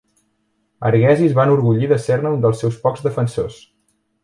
Arghezi 0.89 1.27
es 1.33 1.35
va 1.41 1.45
enorgullir 1.49 1.91
de 1.93 2.01
ser-ne 2.07 2.33
un 2.39 2.43
dels 2.47 2.65
seus 2.65 2.83
pocs 2.87 3.07
defensors. 3.11 3.63